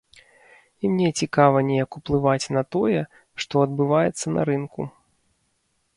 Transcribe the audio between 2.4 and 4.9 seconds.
на тое, што адбываецца на рынку.